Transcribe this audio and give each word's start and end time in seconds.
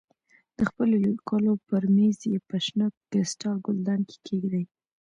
د 0.57 0.59
خپلو 0.69 0.95
لیکلو 1.07 1.51
پر 1.67 1.83
مېز 1.95 2.19
یې 2.31 2.37
په 2.49 2.55
شنه 2.65 2.87
کریسټال 3.09 3.55
ګلدان 3.65 3.99
کې 4.09 4.17
کېږدې. 4.25 4.63